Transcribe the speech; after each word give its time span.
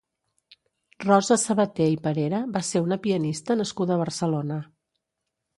Rosa 1.03 1.37
Sabater 1.41 1.87
i 1.95 1.99
Parera 2.07 2.39
va 2.57 2.63
ser 2.71 2.83
una 2.89 2.99
pianista 3.07 3.59
nascuda 3.63 3.97
a 3.99 4.03
Barcelona. 4.05 4.63